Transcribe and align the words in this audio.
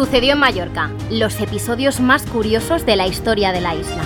Sucedió 0.00 0.32
en 0.32 0.38
Mallorca, 0.38 0.90
los 1.10 1.38
episodios 1.42 2.00
más 2.00 2.22
curiosos 2.22 2.86
de 2.86 2.96
la 2.96 3.06
historia 3.06 3.52
de 3.52 3.60
la 3.60 3.74
isla. 3.74 4.02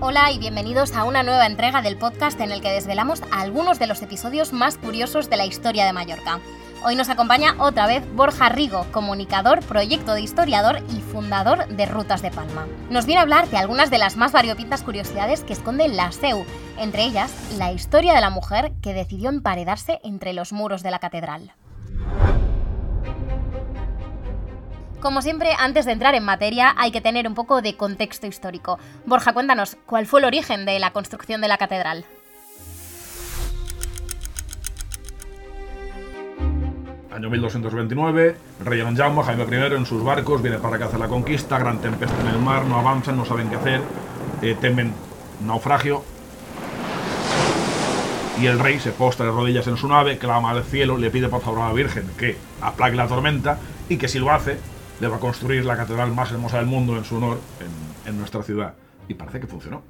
Hola 0.00 0.32
y 0.32 0.38
bienvenidos 0.38 0.94
a 0.94 1.04
una 1.04 1.22
nueva 1.22 1.44
entrega 1.44 1.82
del 1.82 1.98
podcast 1.98 2.40
en 2.40 2.50
el 2.50 2.62
que 2.62 2.70
desvelamos 2.70 3.20
algunos 3.30 3.78
de 3.78 3.86
los 3.86 4.00
episodios 4.00 4.54
más 4.54 4.78
curiosos 4.78 5.28
de 5.28 5.36
la 5.36 5.44
historia 5.44 5.84
de 5.84 5.92
Mallorca. 5.92 6.40
Hoy 6.84 6.94
nos 6.94 7.08
acompaña 7.08 7.56
otra 7.58 7.88
vez 7.88 8.04
Borja 8.14 8.48
Rigo, 8.48 8.86
comunicador, 8.92 9.64
proyecto 9.64 10.14
de 10.14 10.20
historiador 10.20 10.80
y 10.96 11.00
fundador 11.00 11.66
de 11.66 11.86
Rutas 11.86 12.22
de 12.22 12.30
Palma. 12.30 12.68
Nos 12.88 13.04
viene 13.04 13.18
a 13.18 13.22
hablar 13.22 13.48
de 13.48 13.56
algunas 13.56 13.90
de 13.90 13.98
las 13.98 14.16
más 14.16 14.30
variopintas 14.30 14.84
curiosidades 14.84 15.42
que 15.42 15.54
esconde 15.54 15.88
la 15.88 16.12
SEU, 16.12 16.46
entre 16.78 17.02
ellas 17.02 17.32
la 17.58 17.72
historia 17.72 18.14
de 18.14 18.20
la 18.20 18.30
mujer 18.30 18.72
que 18.80 18.94
decidió 18.94 19.28
emparedarse 19.28 19.98
entre 20.04 20.32
los 20.32 20.52
muros 20.52 20.84
de 20.84 20.92
la 20.92 21.00
catedral. 21.00 21.52
Como 25.00 25.20
siempre, 25.20 25.50
antes 25.58 25.84
de 25.84 25.92
entrar 25.92 26.14
en 26.14 26.24
materia, 26.24 26.74
hay 26.76 26.92
que 26.92 27.00
tener 27.00 27.26
un 27.26 27.34
poco 27.34 27.60
de 27.60 27.76
contexto 27.76 28.28
histórico. 28.28 28.78
Borja, 29.04 29.32
cuéntanos, 29.32 29.76
¿cuál 29.84 30.06
fue 30.06 30.20
el 30.20 30.26
origen 30.26 30.64
de 30.64 30.78
la 30.78 30.92
construcción 30.92 31.40
de 31.40 31.48
la 31.48 31.58
catedral? 31.58 32.04
Año 37.18 37.30
1229, 37.30 38.36
rey 38.64 38.80
Jaume, 38.80 39.24
Jaime 39.24 39.44
I, 39.44 39.74
en 39.74 39.86
sus 39.86 40.04
barcos, 40.04 40.40
viene 40.40 40.58
para 40.58 40.86
hace 40.86 40.98
la 40.98 41.08
conquista, 41.08 41.58
gran 41.58 41.80
tempestad 41.80 42.20
en 42.20 42.28
el 42.28 42.38
mar, 42.38 42.64
no 42.64 42.78
avanzan, 42.78 43.16
no 43.16 43.24
saben 43.24 43.50
qué 43.50 43.56
hacer, 43.56 43.80
eh, 44.40 44.56
temen 44.60 44.92
naufragio. 45.44 46.04
Y 48.40 48.46
el 48.46 48.60
rey 48.60 48.78
se 48.78 48.92
postra 48.92 49.26
de 49.26 49.32
rodillas 49.32 49.66
en 49.66 49.76
su 49.76 49.88
nave, 49.88 50.16
clama 50.18 50.50
al 50.50 50.62
cielo, 50.62 50.96
le 50.96 51.10
pide 51.10 51.28
por 51.28 51.40
favor 51.40 51.62
a 51.62 51.66
la 51.66 51.72
Virgen 51.72 52.04
que 52.16 52.36
aplaque 52.60 52.94
la 52.94 53.08
tormenta 53.08 53.58
y 53.88 53.96
que 53.96 54.06
si 54.06 54.20
lo 54.20 54.30
hace, 54.30 54.60
le 55.00 55.08
va 55.08 55.16
a 55.16 55.18
construir 55.20 55.64
la 55.64 55.76
catedral 55.76 56.12
más 56.12 56.30
hermosa 56.30 56.58
del 56.58 56.66
mundo 56.66 56.96
en 56.96 57.04
su 57.04 57.16
honor 57.16 57.40
en 58.06 58.16
nuestra 58.16 58.44
ciudad. 58.44 58.74
Y 59.08 59.14
parece 59.14 59.40
que 59.40 59.48
funcionó. 59.48 59.82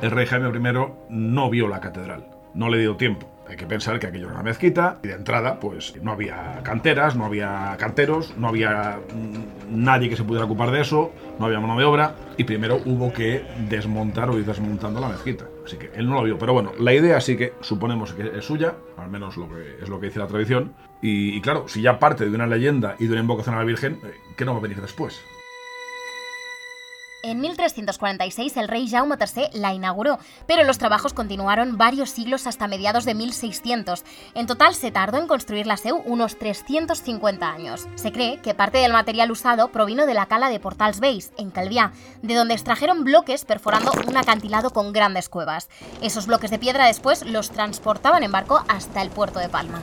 El 0.00 0.10
rey 0.10 0.24
Jaime 0.24 0.48
I 0.48 0.72
no 1.10 1.50
vio 1.50 1.68
la 1.68 1.80
catedral, 1.80 2.26
no 2.54 2.70
le 2.70 2.78
dio 2.78 2.96
tiempo. 2.96 3.33
Hay 3.48 3.56
que 3.56 3.66
pensar 3.66 3.98
que 3.98 4.06
aquello 4.06 4.26
era 4.26 4.34
una 4.34 4.42
mezquita 4.42 4.98
y 5.02 5.08
de 5.08 5.14
entrada 5.14 5.60
pues 5.60 5.94
no 6.02 6.12
había 6.12 6.60
canteras, 6.62 7.14
no 7.14 7.26
había 7.26 7.76
canteros, 7.78 8.34
no 8.36 8.48
había 8.48 8.98
mm, 9.14 9.82
nadie 9.84 10.08
que 10.08 10.16
se 10.16 10.24
pudiera 10.24 10.46
ocupar 10.46 10.70
de 10.70 10.80
eso, 10.80 11.12
no 11.38 11.46
había 11.46 11.60
mano 11.60 11.78
de 11.78 11.84
obra 11.84 12.14
y 12.36 12.44
primero 12.44 12.80
hubo 12.86 13.12
que 13.12 13.44
desmontar 13.68 14.30
o 14.30 14.38
ir 14.38 14.46
desmontando 14.46 15.00
la 15.00 15.08
mezquita. 15.08 15.46
Así 15.64 15.76
que 15.76 15.90
él 15.94 16.08
no 16.08 16.14
lo 16.14 16.22
vio. 16.22 16.38
Pero 16.38 16.52
bueno, 16.52 16.72
la 16.78 16.92
idea 16.92 17.20
sí 17.20 17.36
que 17.36 17.54
suponemos 17.60 18.12
que 18.12 18.38
es 18.38 18.44
suya, 18.44 18.74
al 18.96 19.10
menos 19.10 19.36
lo 19.36 19.48
que 19.48 19.78
es 19.82 19.88
lo 19.88 20.00
que 20.00 20.06
dice 20.06 20.18
la 20.18 20.26
tradición. 20.26 20.74
Y, 21.02 21.36
y 21.36 21.40
claro, 21.40 21.68
si 21.68 21.82
ya 21.82 21.98
parte 21.98 22.28
de 22.28 22.34
una 22.34 22.46
leyenda 22.46 22.96
y 22.98 23.06
de 23.06 23.12
una 23.12 23.20
invocación 23.20 23.54
a 23.54 23.58
la 23.58 23.64
Virgen, 23.64 24.00
eh, 24.04 24.14
¿qué 24.36 24.44
no 24.44 24.52
va 24.52 24.58
a 24.58 24.62
venir 24.62 24.80
después? 24.80 25.22
En 27.24 27.40
1346 27.40 28.54
el 28.58 28.68
rey 28.68 28.86
Jaume 28.86 29.16
III 29.18 29.58
la 29.58 29.72
inauguró, 29.72 30.18
pero 30.46 30.62
los 30.62 30.76
trabajos 30.76 31.14
continuaron 31.14 31.78
varios 31.78 32.10
siglos 32.10 32.46
hasta 32.46 32.68
mediados 32.68 33.06
de 33.06 33.14
1600. 33.14 34.04
En 34.34 34.46
total 34.46 34.74
se 34.74 34.90
tardó 34.90 35.16
en 35.16 35.26
construir 35.26 35.66
la 35.66 35.78
SEU 35.78 36.02
unos 36.04 36.38
350 36.38 37.48
años. 37.48 37.88
Se 37.94 38.12
cree 38.12 38.42
que 38.42 38.52
parte 38.52 38.76
del 38.76 38.92
material 38.92 39.30
usado 39.30 39.68
provino 39.68 40.04
de 40.04 40.12
la 40.12 40.26
cala 40.26 40.50
de 40.50 40.60
Portals 40.60 41.00
Bays, 41.00 41.32
en 41.38 41.50
Calviá, 41.50 41.92
de 42.20 42.34
donde 42.34 42.52
extrajeron 42.52 43.04
bloques 43.04 43.46
perforando 43.46 43.92
un 44.06 44.18
acantilado 44.18 44.68
con 44.68 44.92
grandes 44.92 45.30
cuevas. 45.30 45.70
Esos 46.02 46.26
bloques 46.26 46.50
de 46.50 46.58
piedra 46.58 46.84
después 46.84 47.24
los 47.24 47.50
transportaban 47.50 48.22
en 48.22 48.32
barco 48.32 48.62
hasta 48.68 49.00
el 49.00 49.08
puerto 49.08 49.38
de 49.38 49.48
Palma. 49.48 49.80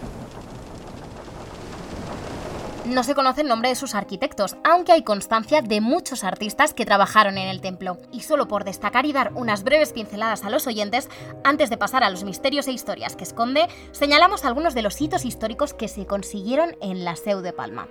No 2.91 3.03
se 3.03 3.15
conoce 3.15 3.39
el 3.39 3.47
nombre 3.47 3.69
de 3.69 3.75
sus 3.75 3.95
arquitectos, 3.95 4.57
aunque 4.65 4.91
hay 4.91 5.01
constancia 5.01 5.61
de 5.61 5.79
muchos 5.79 6.25
artistas 6.25 6.73
que 6.73 6.85
trabajaron 6.85 7.37
en 7.37 7.47
el 7.47 7.61
templo. 7.61 7.97
Y 8.11 8.19
solo 8.19 8.49
por 8.49 8.65
destacar 8.65 9.05
y 9.05 9.13
dar 9.13 9.31
unas 9.33 9.63
breves 9.63 9.93
pinceladas 9.93 10.43
a 10.43 10.49
los 10.49 10.67
oyentes, 10.67 11.07
antes 11.45 11.69
de 11.69 11.77
pasar 11.77 12.03
a 12.03 12.09
los 12.09 12.25
misterios 12.25 12.67
e 12.67 12.73
historias 12.73 13.15
que 13.15 13.23
esconde, 13.23 13.69
señalamos 13.93 14.43
algunos 14.43 14.73
de 14.73 14.81
los 14.81 14.99
hitos 14.99 15.23
históricos 15.23 15.73
que 15.73 15.87
se 15.87 16.05
consiguieron 16.05 16.75
en 16.81 17.05
la 17.05 17.15
Seu 17.15 17.39
de 17.39 17.53
Palma. 17.53 17.87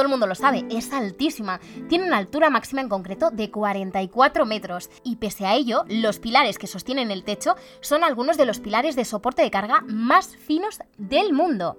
Todo 0.00 0.06
el 0.06 0.12
mundo 0.12 0.26
lo 0.26 0.34
sabe, 0.34 0.64
es 0.70 0.94
altísima. 0.94 1.60
Tiene 1.90 2.06
una 2.06 2.16
altura 2.16 2.48
máxima 2.48 2.80
en 2.80 2.88
concreto 2.88 3.30
de 3.30 3.50
44 3.50 4.46
metros 4.46 4.88
y 5.04 5.16
pese 5.16 5.44
a 5.44 5.54
ello, 5.54 5.84
los 5.88 6.18
pilares 6.18 6.56
que 6.56 6.66
sostienen 6.66 7.10
el 7.10 7.22
techo 7.22 7.54
son 7.82 8.02
algunos 8.02 8.38
de 8.38 8.46
los 8.46 8.60
pilares 8.60 8.96
de 8.96 9.04
soporte 9.04 9.42
de 9.42 9.50
carga 9.50 9.82
más 9.82 10.38
finos 10.38 10.78
del 10.96 11.34
mundo. 11.34 11.76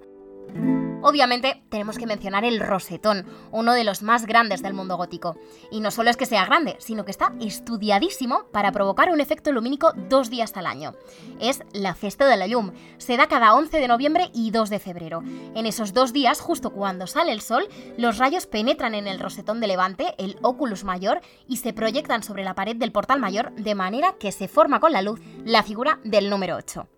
Obviamente 1.02 1.64
tenemos 1.68 1.98
que 1.98 2.06
mencionar 2.06 2.44
el 2.44 2.60
rosetón, 2.60 3.26
uno 3.50 3.72
de 3.72 3.82
los 3.82 4.02
más 4.02 4.24
grandes 4.26 4.62
del 4.62 4.74
mundo 4.74 4.96
gótico. 4.96 5.36
Y 5.72 5.80
no 5.80 5.90
solo 5.90 6.10
es 6.10 6.16
que 6.16 6.26
sea 6.26 6.44
grande, 6.44 6.76
sino 6.78 7.04
que 7.04 7.10
está 7.10 7.32
estudiadísimo 7.40 8.44
para 8.52 8.70
provocar 8.70 9.10
un 9.10 9.20
efecto 9.20 9.50
lumínico 9.50 9.92
dos 10.08 10.30
días 10.30 10.56
al 10.56 10.66
año. 10.66 10.94
Es 11.40 11.62
la 11.72 11.94
Festa 11.94 12.26
de 12.26 12.36
la. 12.36 12.52
Se 12.98 13.16
da 13.16 13.28
cada 13.28 13.54
11 13.54 13.78
de 13.78 13.88
noviembre 13.88 14.30
y 14.34 14.50
2 14.50 14.68
de 14.68 14.78
febrero. 14.78 15.22
En 15.54 15.66
esos 15.66 15.92
dos 15.92 16.12
días, 16.12 16.40
justo 16.40 16.70
cuando 16.70 17.06
sale 17.06 17.32
el 17.32 17.40
sol, 17.40 17.68
los 17.96 18.18
rayos 18.18 18.46
penetran 18.46 18.94
en 18.94 19.06
el 19.06 19.20
rosetón 19.20 19.60
de 19.60 19.68
levante, 19.68 20.14
el 20.18 20.36
Oculus 20.42 20.84
Mayor, 20.84 21.20
y 21.46 21.58
se 21.58 21.72
proyectan 21.72 22.22
sobre 22.22 22.44
la 22.44 22.54
pared 22.54 22.76
del 22.76 22.92
portal 22.92 23.20
mayor 23.20 23.52
de 23.54 23.74
manera 23.74 24.16
que 24.18 24.32
se 24.32 24.48
forma 24.48 24.80
con 24.80 24.92
la 24.92 25.02
luz 25.02 25.20
la 25.44 25.62
figura 25.62 26.00
del 26.04 26.30
número 26.30 26.56
8. 26.56 26.88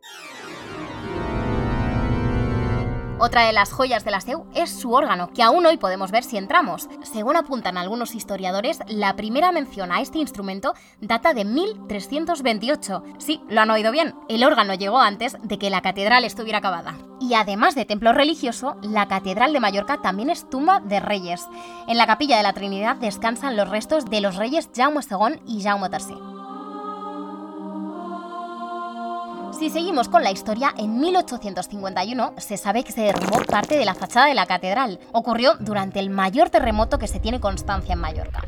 Otra 3.25 3.47
de 3.47 3.55
las 3.55 3.73
joyas 3.73 4.05
de 4.05 4.11
la 4.11 4.21
SEU 4.21 4.45
es 4.55 4.69
su 4.69 4.93
órgano, 4.93 5.31
que 5.33 5.43
aún 5.43 5.65
hoy 5.65 5.79
podemos 5.79 6.11
ver 6.11 6.25
si 6.25 6.37
entramos. 6.37 6.91
Según 7.05 7.39
apuntan 7.39 7.79
algunos 7.79 8.15
historiadores, 8.15 8.81
la 8.87 9.17
primera 9.17 9.51
mención 9.51 9.93
a 9.93 10.03
este 10.03 10.19
instrumento 10.19 10.75
data 11.01 11.33
de 11.33 11.47
1328. 11.47 13.03
Sí, 13.17 13.41
lo 13.49 13.63
han 13.63 13.71
oído 13.71 13.93
bien, 13.93 14.15
el 14.29 14.45
órgano 14.45 14.75
llegó 14.75 15.01
antes 15.01 15.39
de 15.43 15.59
que 15.59 15.71
la 15.71 15.81
catedral 15.81 16.25
estuviera 16.25 16.59
acabada. 16.59 16.99
Y 17.19 17.33
además 17.33 17.75
de 17.75 17.87
templo 17.87 18.13
religioso, 18.13 18.77
la 18.83 19.09
Catedral 19.09 19.55
de 19.55 19.61
Mallorca 19.61 20.03
también 20.03 20.29
es 20.29 20.51
tumba 20.51 20.81
de 20.81 21.01
reyes. 21.01 21.47
En 21.89 21.97
la 21.97 22.07
capilla 22.07 22.37
de 22.37 22.43
la 22.43 22.53
Trinidad 22.53 22.97
descansan 22.97 23.57
los 23.57 23.71
restos 23.71 24.05
de 24.05 24.21
los 24.21 24.37
reyes 24.37 24.69
Jaume 24.77 25.01
II 25.01 25.41
y 25.47 25.63
Jaume 25.63 25.89
III. 25.91 26.34
Si 29.65 29.71
seguimos 29.71 30.11
con 30.11 30.23
la 30.23 30.31
historia, 30.31 30.75
en 30.77 31.01
1851 31.01 32.35
se 32.37 32.59
sabe 32.59 32.85
que 32.85 32.93
se 32.93 33.01
derrumbó 33.01 33.43
parte 33.47 33.79
de 33.79 33.87
la 33.87 33.95
fachada 33.95 34.27
de 34.27 34.35
la 34.35 34.45
catedral. 34.45 35.01
Ocurrió 35.11 35.55
durante 35.59 36.01
el 36.01 36.11
mayor 36.11 36.51
terremoto 36.51 36.99
que 36.99 37.09
se 37.09 37.19
tiene 37.19 37.41
constancia 37.41 37.95
en 37.95 37.99
Mallorca. 37.99 38.43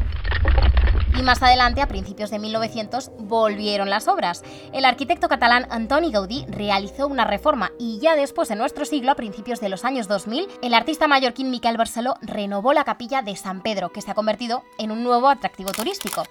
Y 1.19 1.23
más 1.23 1.43
adelante, 1.43 1.81
a 1.81 1.89
principios 1.89 2.29
de 2.29 2.39
1900, 2.39 3.13
volvieron 3.19 3.89
las 3.89 4.09
obras. 4.09 4.45
El 4.75 4.85
arquitecto 4.85 5.27
catalán 5.27 5.67
Antoni 5.71 6.13
Gaudí 6.13 6.45
realizó 6.51 7.07
una 7.07 7.25
reforma 7.25 7.73
y 7.79 7.99
ya 7.99 8.15
después, 8.15 8.51
en 8.51 8.59
nuestro 8.59 8.85
siglo, 8.85 9.11
a 9.11 9.15
principios 9.15 9.59
de 9.61 9.71
los 9.71 9.87
años 9.87 10.09
2000, 10.09 10.47
el 10.61 10.75
artista 10.75 11.09
mallorquín 11.09 11.51
Miquel 11.51 11.79
Barceló 11.79 12.17
renovó 12.21 12.75
la 12.75 12.85
capilla 12.85 13.23
de 13.23 13.37
San 13.37 13.63
Pedro, 13.63 13.89
que 13.89 14.03
se 14.03 14.11
ha 14.11 14.15
convertido 14.15 14.65
en 14.77 14.91
un 14.91 15.03
nuevo 15.03 15.31
atractivo 15.31 15.71
turístico. 15.73 16.25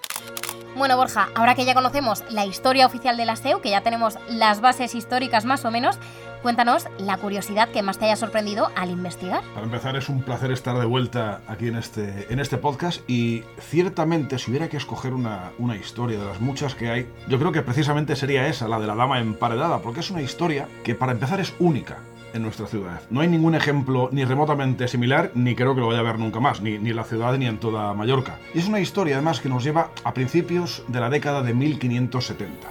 Bueno, 0.76 0.98
Borja, 0.98 1.30
ahora 1.34 1.54
que 1.54 1.64
ya 1.64 1.72
conocemos 1.72 2.22
la 2.28 2.44
historia 2.44 2.84
oficial 2.84 3.16
de 3.16 3.24
la 3.24 3.36
SEU, 3.36 3.62
que 3.62 3.70
ya 3.70 3.80
tenemos 3.80 4.18
las 4.28 4.60
bases 4.60 4.94
históricas 4.94 5.46
más 5.46 5.64
o 5.64 5.70
menos, 5.70 5.98
cuéntanos 6.42 6.84
la 6.98 7.16
curiosidad 7.16 7.70
que 7.70 7.82
más 7.82 7.96
te 7.96 8.04
haya 8.04 8.16
sorprendido 8.16 8.70
al 8.76 8.90
investigar. 8.90 9.42
Para 9.54 9.64
empezar, 9.64 9.96
es 9.96 10.10
un 10.10 10.22
placer 10.22 10.52
estar 10.52 10.78
de 10.78 10.84
vuelta 10.84 11.40
aquí 11.48 11.68
en 11.68 11.76
este, 11.76 12.30
en 12.30 12.40
este 12.40 12.58
podcast 12.58 13.08
y 13.08 13.42
ciertamente 13.58 14.38
si 14.38 14.50
hubiera 14.50 14.68
que 14.68 14.76
escoger 14.76 15.14
una, 15.14 15.50
una 15.58 15.76
historia 15.76 16.18
de 16.18 16.26
las 16.26 16.42
muchas 16.42 16.74
que 16.74 16.90
hay, 16.90 17.08
yo 17.26 17.38
creo 17.38 17.52
que 17.52 17.62
precisamente 17.62 18.14
sería 18.14 18.46
esa, 18.46 18.68
la 18.68 18.78
de 18.78 18.86
la 18.86 18.94
dama 18.94 19.18
emparedada, 19.18 19.78
porque 19.78 20.00
es 20.00 20.10
una 20.10 20.20
historia 20.20 20.68
que 20.84 20.94
para 20.94 21.12
empezar 21.12 21.40
es 21.40 21.54
única 21.58 22.00
en 22.32 22.42
nuestra 22.42 22.66
ciudad. 22.66 23.00
No 23.10 23.20
hay 23.20 23.28
ningún 23.28 23.54
ejemplo 23.54 24.08
ni 24.12 24.24
remotamente 24.24 24.88
similar, 24.88 25.30
ni 25.34 25.54
creo 25.54 25.74
que 25.74 25.80
lo 25.80 25.88
vaya 25.88 26.00
a 26.00 26.04
ver 26.04 26.18
nunca 26.18 26.40
más, 26.40 26.60
ni, 26.60 26.78
ni 26.78 26.90
en 26.90 26.96
la 26.96 27.04
ciudad 27.04 27.36
ni 27.38 27.46
en 27.46 27.58
toda 27.58 27.94
Mallorca. 27.94 28.38
Y 28.54 28.58
es 28.58 28.68
una 28.68 28.80
historia 28.80 29.16
además 29.16 29.40
que 29.40 29.48
nos 29.48 29.64
lleva 29.64 29.90
a 30.04 30.14
principios 30.14 30.82
de 30.88 31.00
la 31.00 31.10
década 31.10 31.42
de 31.42 31.54
1570. 31.54 32.68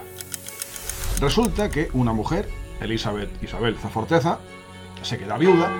Resulta 1.20 1.70
que 1.70 1.88
una 1.94 2.12
mujer, 2.12 2.48
Elizabeth 2.80 3.30
Isabel 3.42 3.76
Zaforteza, 3.76 4.38
se 5.02 5.18
queda 5.18 5.38
viuda, 5.38 5.70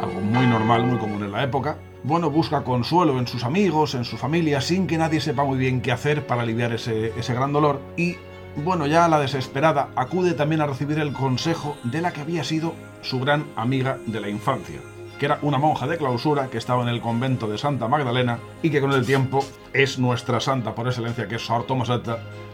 algo 0.00 0.20
muy 0.20 0.46
normal, 0.46 0.84
muy 0.84 0.98
común 0.98 1.24
en 1.24 1.32
la 1.32 1.42
época. 1.42 1.78
Bueno, 2.02 2.30
busca 2.30 2.62
consuelo 2.62 3.18
en 3.18 3.26
sus 3.26 3.44
amigos, 3.44 3.94
en 3.94 4.04
su 4.04 4.16
familia, 4.16 4.60
sin 4.60 4.86
que 4.86 4.98
nadie 4.98 5.20
sepa 5.20 5.44
muy 5.44 5.58
bien 5.58 5.80
qué 5.80 5.92
hacer 5.92 6.26
para 6.26 6.42
aliviar 6.42 6.72
ese, 6.72 7.12
ese 7.18 7.34
gran 7.34 7.52
dolor. 7.52 7.80
Y 7.96 8.16
bueno, 8.56 8.86
ya 8.86 9.06
la 9.08 9.20
desesperada 9.20 9.90
acude 9.96 10.32
también 10.32 10.60
a 10.60 10.66
recibir 10.66 10.98
el 10.98 11.12
consejo 11.12 11.76
de 11.84 12.00
la 12.00 12.12
que 12.12 12.22
había 12.22 12.42
sido 12.42 12.74
su 13.02 13.20
gran 13.20 13.44
amiga 13.54 13.98
de 14.06 14.20
la 14.20 14.28
infancia, 14.28 14.80
que 15.18 15.26
era 15.26 15.38
una 15.42 15.58
monja 15.58 15.86
de 15.86 15.98
clausura 15.98 16.48
que 16.48 16.58
estaba 16.58 16.82
en 16.82 16.88
el 16.88 17.00
convento 17.00 17.48
de 17.48 17.58
Santa 17.58 17.86
Magdalena 17.86 18.38
y 18.62 18.70
que 18.70 18.80
con 18.80 18.92
el 18.92 19.04
tiempo 19.04 19.44
es 19.72 19.98
nuestra 19.98 20.40
santa 20.40 20.74
por 20.74 20.86
excelencia, 20.86 21.28
que 21.28 21.36
es 21.36 21.44
Sor 21.44 21.66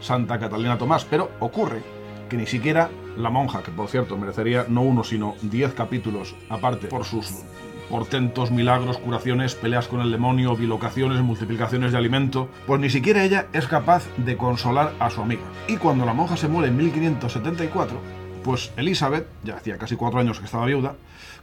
Santa 0.01 0.39
Catalina 0.39 0.77
Tomás. 0.77 1.05
Pero 1.05 1.31
ocurre 1.39 1.81
que 2.29 2.37
ni 2.37 2.47
siquiera 2.47 2.89
la 3.17 3.29
monja, 3.29 3.63
que 3.63 3.71
por 3.71 3.87
cierto 3.87 4.17
merecería 4.17 4.65
no 4.67 4.81
uno 4.81 5.03
sino 5.03 5.35
diez 5.41 5.73
capítulos 5.73 6.35
aparte 6.49 6.87
por 6.87 7.05
sus 7.05 7.43
portentos, 7.89 8.51
milagros, 8.51 8.97
curaciones, 8.97 9.55
peleas 9.55 9.87
con 9.87 10.01
el 10.01 10.11
demonio, 10.11 10.55
bilocaciones, 10.55 11.21
multiplicaciones 11.21 11.91
de 11.91 11.97
alimento, 11.97 12.49
pues 12.67 12.79
ni 12.79 12.89
siquiera 12.89 13.23
ella 13.23 13.47
es 13.53 13.67
capaz 13.67 14.05
de 14.17 14.37
consolar 14.37 14.93
a 14.99 15.09
su 15.09 15.21
amiga. 15.21 15.43
Y 15.67 15.77
cuando 15.77 16.05
la 16.05 16.13
monja 16.13 16.37
se 16.37 16.47
muere 16.47 16.69
en 16.69 16.77
1574, 16.77 17.97
pues 18.43 18.71
Elizabeth, 18.77 19.27
ya 19.43 19.55
hacía 19.55 19.77
casi 19.77 19.95
cuatro 19.95 20.19
años 20.19 20.39
que 20.39 20.45
estaba 20.45 20.65
viuda, 20.65 20.95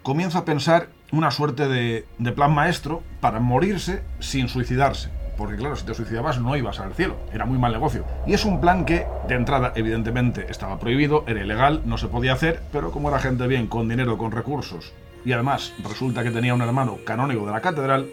comienza 0.03 0.41
a 0.41 0.45
pensar 0.45 0.89
una 1.13 1.31
suerte 1.31 1.69
de, 1.69 2.07
de 2.19 2.33
plan 2.33 2.53
maestro 2.53 3.03
para 3.21 3.41
morirse 3.41 4.03
sin 4.19 4.49
suicidarse 4.49 5.11
porque 5.41 5.57
claro, 5.57 5.75
si 5.75 5.87
te 5.87 5.95
suicidabas 5.95 6.39
no 6.39 6.55
ibas 6.55 6.81
al 6.81 6.93
cielo, 6.93 7.17
era 7.33 7.47
muy 7.47 7.57
mal 7.57 7.73
negocio. 7.73 8.05
Y 8.27 8.35
es 8.35 8.45
un 8.45 8.61
plan 8.61 8.85
que, 8.85 9.07
de 9.27 9.37
entrada, 9.37 9.73
evidentemente 9.75 10.45
estaba 10.51 10.79
prohibido, 10.79 11.25
era 11.27 11.43
ilegal, 11.43 11.81
no 11.87 11.97
se 11.97 12.09
podía 12.09 12.35
hacer, 12.35 12.61
pero 12.71 12.91
como 12.91 13.09
era 13.09 13.21
gente 13.21 13.47
bien, 13.47 13.67
con 13.67 13.89
dinero, 13.89 14.19
con 14.19 14.33
recursos, 14.33 14.93
y 15.25 15.33
además 15.33 15.75
resulta 15.83 16.23
que 16.23 16.31
tenía 16.31 16.55
un 16.55 16.63
hermano 16.63 16.99
canónigo 17.05 17.45
de 17.47 17.53
la 17.53 17.61
catedral, 17.61 18.09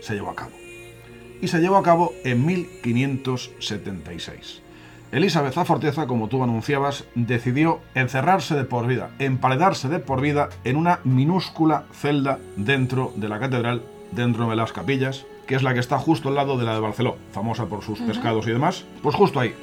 se 0.00 0.14
llevó 0.14 0.30
a 0.30 0.36
cabo. 0.36 0.52
Y 1.40 1.48
se 1.48 1.60
llevó 1.60 1.76
a 1.76 1.82
cabo 1.82 2.12
en 2.24 2.46
1576. 2.46 4.62
Elizabeth 5.12 5.54
Forteza, 5.64 6.06
como 6.06 6.28
tú 6.28 6.42
anunciabas, 6.42 7.04
decidió 7.14 7.80
encerrarse 7.94 8.56
de 8.56 8.64
por 8.64 8.86
vida, 8.86 9.10
emparedarse 9.18 9.88
de 9.88 10.00
por 10.00 10.20
vida 10.20 10.48
en 10.64 10.76
una 10.76 11.00
minúscula 11.04 11.84
celda 11.92 12.38
dentro 12.56 13.12
de 13.14 13.28
la 13.28 13.38
catedral, 13.38 13.82
dentro 14.10 14.50
de 14.50 14.56
las 14.56 14.72
capillas, 14.72 15.24
que 15.46 15.54
es 15.54 15.62
la 15.62 15.72
que 15.72 15.80
está 15.80 15.98
justo 15.98 16.30
al 16.30 16.34
lado 16.34 16.58
de 16.58 16.64
la 16.64 16.74
de 16.74 16.80
Barceló, 16.80 17.16
famosa 17.32 17.66
por 17.66 17.84
sus 17.84 18.00
pescados 18.00 18.48
y 18.48 18.50
demás, 18.50 18.84
pues 19.02 19.14
justo 19.14 19.38
ahí. 19.38 19.54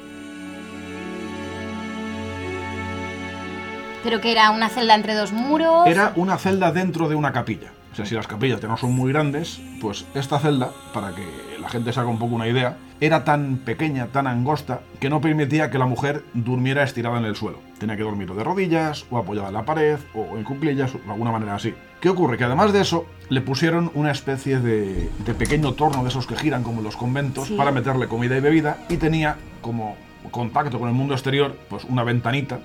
Pero 4.02 4.20
que 4.20 4.32
era 4.32 4.50
una 4.50 4.68
celda 4.68 4.94
entre 4.94 5.14
dos 5.14 5.32
muros. 5.32 5.86
Era 5.86 6.12
una 6.16 6.38
celda 6.38 6.72
dentro 6.72 7.08
de 7.08 7.14
una 7.14 7.32
capilla. 7.32 7.70
O 7.92 7.94
sea, 7.94 8.06
si 8.06 8.14
las 8.14 8.26
capillas 8.26 8.62
no 8.62 8.76
son 8.78 8.92
muy 8.94 9.12
grandes, 9.12 9.60
pues 9.80 10.06
esta 10.14 10.38
celda, 10.38 10.70
para 10.94 11.14
que 11.14 11.26
la 11.60 11.68
gente 11.68 11.92
se 11.92 12.00
haga 12.00 12.08
un 12.08 12.18
poco 12.18 12.34
una 12.34 12.48
idea, 12.48 12.78
era 13.00 13.22
tan 13.24 13.58
pequeña, 13.58 14.06
tan 14.06 14.26
angosta, 14.26 14.80
que 14.98 15.10
no 15.10 15.20
permitía 15.20 15.70
que 15.70 15.76
la 15.78 15.84
mujer 15.84 16.24
durmiera 16.32 16.84
estirada 16.84 17.18
en 17.18 17.26
el 17.26 17.36
suelo. 17.36 17.58
Tenía 17.78 17.96
que 17.96 18.02
dormir 18.02 18.32
de 18.32 18.42
rodillas, 18.44 19.04
o 19.10 19.18
apoyada 19.18 19.48
en 19.48 19.54
la 19.54 19.64
pared, 19.66 19.98
o 20.14 20.38
en 20.38 20.44
cuclillas, 20.44 20.94
o 20.94 20.98
de 20.98 21.10
alguna 21.10 21.32
manera 21.32 21.54
así. 21.54 21.74
¿Qué 22.00 22.08
ocurre? 22.08 22.38
Que 22.38 22.44
además 22.44 22.72
de 22.72 22.80
eso, 22.80 23.04
le 23.28 23.42
pusieron 23.42 23.90
una 23.94 24.10
especie 24.10 24.58
de, 24.60 25.10
de 25.26 25.34
pequeño 25.34 25.74
torno 25.74 26.02
de 26.02 26.08
esos 26.08 26.26
que 26.26 26.34
giran 26.36 26.62
como 26.62 26.78
en 26.78 26.84
los 26.84 26.96
conventos 26.96 27.48
Sí. 27.48 27.56
para 27.56 27.72
meterle 27.72 28.08
comida 28.08 28.36
y 28.38 28.40
bebida, 28.40 28.78
y 28.88 28.96
tenía 28.96 29.36
como 29.60 29.96
contacto 30.30 30.78
con 30.78 30.88
el 30.88 30.94
mundo 30.94 31.12
exterior, 31.12 31.56
pues 31.68 31.84
una 31.84 32.04
ventanita 32.04 32.58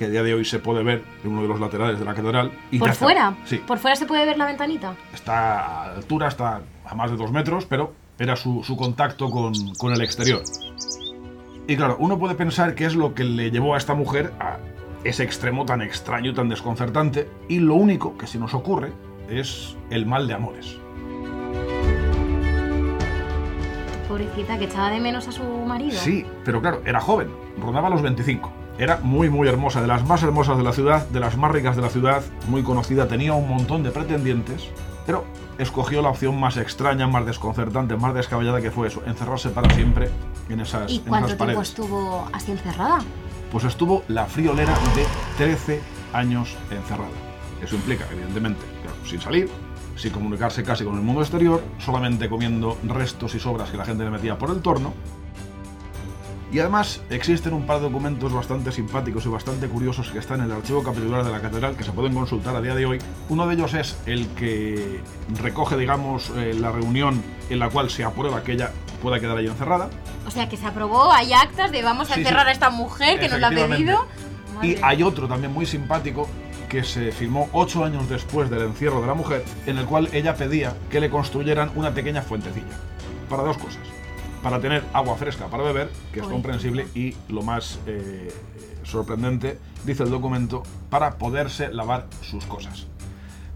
que 0.00 0.06
a 0.06 0.08
día 0.08 0.22
de 0.22 0.32
hoy 0.32 0.46
se 0.46 0.58
puede 0.58 0.82
ver 0.82 1.04
en 1.22 1.30
uno 1.30 1.42
de 1.42 1.48
los 1.48 1.60
laterales 1.60 1.98
de 1.98 2.06
la 2.06 2.14
catedral. 2.14 2.50
Y 2.70 2.78
¿Por 2.78 2.88
está. 2.88 3.04
fuera? 3.04 3.34
Sí. 3.44 3.58
¿Por 3.58 3.76
fuera 3.76 3.94
se 3.96 4.06
puede 4.06 4.24
ver 4.24 4.38
la 4.38 4.46
ventanita? 4.46 4.94
Está 5.12 5.60
a 5.60 5.94
altura, 5.94 6.28
está 6.28 6.62
a 6.86 6.94
más 6.94 7.10
de 7.10 7.18
dos 7.18 7.30
metros, 7.30 7.66
pero 7.66 7.92
era 8.18 8.34
su, 8.34 8.64
su 8.64 8.78
contacto 8.78 9.28
con, 9.30 9.52
con 9.74 9.92
el 9.92 10.00
exterior. 10.00 10.40
Y 11.68 11.76
claro, 11.76 11.98
uno 12.00 12.18
puede 12.18 12.34
pensar 12.34 12.74
qué 12.74 12.86
es 12.86 12.94
lo 12.94 13.12
que 13.14 13.24
le 13.24 13.50
llevó 13.50 13.74
a 13.74 13.76
esta 13.78 13.92
mujer 13.92 14.32
a 14.40 14.56
ese 15.04 15.22
extremo 15.22 15.66
tan 15.66 15.82
extraño 15.82 16.30
y 16.30 16.34
tan 16.34 16.48
desconcertante, 16.48 17.28
y 17.48 17.58
lo 17.58 17.74
único 17.74 18.16
que 18.16 18.26
se 18.26 18.38
nos 18.38 18.54
ocurre 18.54 18.92
es 19.28 19.76
el 19.90 20.06
mal 20.06 20.26
de 20.26 20.32
amores. 20.32 20.78
Pobrecita, 24.08 24.58
que 24.58 24.64
echaba 24.64 24.90
de 24.90 25.00
menos 25.00 25.28
a 25.28 25.32
su 25.32 25.44
marido. 25.44 25.92
Sí, 25.92 26.24
pero 26.42 26.62
claro, 26.62 26.80
era 26.86 27.00
joven, 27.00 27.28
rondaba 27.60 27.90
los 27.90 28.00
25. 28.00 28.59
Era 28.80 28.96
muy, 28.96 29.28
muy 29.28 29.46
hermosa, 29.46 29.82
de 29.82 29.86
las 29.86 30.06
más 30.06 30.22
hermosas 30.22 30.56
de 30.56 30.64
la 30.64 30.72
ciudad, 30.72 31.06
de 31.08 31.20
las 31.20 31.36
más 31.36 31.52
ricas 31.52 31.76
de 31.76 31.82
la 31.82 31.90
ciudad, 31.90 32.22
muy 32.48 32.62
conocida, 32.62 33.06
tenía 33.06 33.34
un 33.34 33.46
montón 33.46 33.82
de 33.82 33.90
pretendientes, 33.90 34.70
pero 35.04 35.26
escogió 35.58 36.00
la 36.00 36.08
opción 36.08 36.40
más 36.40 36.56
extraña, 36.56 37.06
más 37.06 37.26
desconcertante, 37.26 37.94
más 37.98 38.14
descabellada 38.14 38.62
que 38.62 38.70
fue 38.70 38.88
eso, 38.88 39.02
encerrarse 39.04 39.50
para 39.50 39.68
siempre 39.74 40.08
en 40.48 40.60
esas, 40.60 40.90
¿Y 40.90 40.96
en 40.96 41.02
cuánto 41.02 41.26
esas 41.26 41.38
tiempo 41.38 41.60
estuvo 41.60 42.26
así 42.32 42.52
encerrada? 42.52 43.00
Pues 43.52 43.64
estuvo 43.64 44.02
la 44.08 44.24
friolera 44.24 44.72
de 44.96 45.04
13 45.36 45.82
años 46.14 46.56
encerrada. 46.70 47.10
Eso 47.62 47.76
implica, 47.76 48.06
evidentemente, 48.10 48.62
claro, 48.80 48.96
sin 49.04 49.20
salir, 49.20 49.50
sin 49.94 50.10
comunicarse 50.10 50.62
casi 50.62 50.84
con 50.84 50.94
el 50.94 51.02
mundo 51.02 51.20
exterior, 51.20 51.62
solamente 51.78 52.30
comiendo 52.30 52.78
restos 52.84 53.34
y 53.34 53.40
sobras 53.40 53.68
que 53.68 53.76
la 53.76 53.84
gente 53.84 54.04
le 54.04 54.10
metía 54.10 54.38
por 54.38 54.48
el 54.48 54.62
torno. 54.62 54.94
Y 56.52 56.58
además 56.58 57.00
existen 57.10 57.52
un 57.54 57.64
par 57.64 57.76
de 57.78 57.84
documentos 57.84 58.32
bastante 58.32 58.72
simpáticos 58.72 59.24
y 59.24 59.28
bastante 59.28 59.68
curiosos 59.68 60.10
que 60.10 60.18
están 60.18 60.40
en 60.40 60.46
el 60.46 60.52
archivo 60.52 60.82
capitular 60.82 61.24
de 61.24 61.30
la 61.30 61.40
catedral 61.40 61.76
que 61.76 61.84
se 61.84 61.92
pueden 61.92 62.12
consultar 62.12 62.56
a 62.56 62.60
día 62.60 62.74
de 62.74 62.86
hoy. 62.86 62.98
Uno 63.28 63.46
de 63.46 63.54
ellos 63.54 63.72
es 63.74 63.96
el 64.06 64.26
que 64.34 65.00
recoge, 65.40 65.76
digamos, 65.76 66.30
eh, 66.36 66.52
la 66.58 66.72
reunión 66.72 67.22
en 67.50 67.58
la 67.60 67.68
cual 67.70 67.88
se 67.88 68.02
aprueba 68.02 68.42
que 68.42 68.52
ella 68.52 68.72
pueda 69.00 69.20
quedar 69.20 69.36
ahí 69.36 69.46
encerrada. 69.46 69.90
O 70.26 70.30
sea, 70.32 70.48
que 70.48 70.56
se 70.56 70.66
aprobó, 70.66 71.12
hay 71.12 71.32
actas 71.32 71.70
de 71.70 71.82
vamos 71.82 72.10
a 72.10 72.14
Sí, 72.14 72.20
encerrar 72.20 72.42
sí. 72.44 72.48
a 72.48 72.52
esta 72.52 72.70
mujer 72.70 73.20
que 73.20 73.28
nos 73.28 73.38
la 73.38 73.46
ha 73.48 73.50
pedido. 73.50 74.06
Y 74.60 74.76
hay 74.82 75.02
otro 75.04 75.28
también 75.28 75.52
muy 75.52 75.66
simpático 75.66 76.28
que 76.68 76.82
se 76.84 77.12
firmó 77.12 77.48
ocho 77.52 77.84
años 77.84 78.08
después 78.08 78.50
del 78.50 78.62
encierro 78.62 79.00
de 79.00 79.06
la 79.06 79.14
mujer, 79.14 79.44
en 79.66 79.78
el 79.78 79.86
cual 79.86 80.08
ella 80.12 80.34
pedía 80.34 80.74
que 80.90 81.00
le 81.00 81.10
construyeran 81.10 81.70
una 81.76 81.92
pequeña 81.94 82.22
fuentecilla. 82.22 82.66
Para 83.28 83.44
dos 83.44 83.56
cosas. 83.56 83.80
Para 84.42 84.58
tener 84.60 84.82
agua 84.94 85.16
fresca 85.16 85.46
para 85.48 85.62
beber, 85.62 85.90
que 86.12 86.20
es 86.20 86.26
Uy. 86.26 86.32
comprensible, 86.32 86.86
y 86.94 87.14
lo 87.28 87.42
más 87.42 87.78
eh, 87.86 88.32
sorprendente, 88.84 89.58
dice 89.84 90.02
el 90.04 90.10
documento, 90.10 90.62
para 90.88 91.16
poderse 91.18 91.72
lavar 91.72 92.06
sus 92.22 92.46
cosas. 92.46 92.86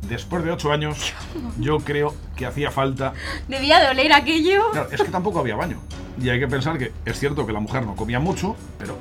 Después 0.09 0.45
de 0.45 0.51
ocho 0.53 0.71
años, 0.73 1.15
yo 1.59 1.79
creo 1.79 2.15
que 2.37 2.45
hacía 2.45 2.71
falta 2.71 3.15
Debía 3.49 3.81
de 3.81 3.89
oler 3.89 4.13
aquello. 4.13 4.71
Claro, 4.73 4.89
es 4.93 5.01
que 5.03 5.09
tampoco 5.11 5.39
había 5.41 5.57
baño. 5.57 5.79
Y 6.21 6.29
hay 6.29 6.39
que 6.39 6.47
pensar 6.49 6.77
que 6.79 6.93
es 7.07 7.19
cierto 7.19 7.47
que 7.47 7.53
la 7.55 7.61
mujer 7.61 7.87
no 7.87 7.97
comía 7.97 8.21
mucho, 8.21 8.55
pero 8.79 8.99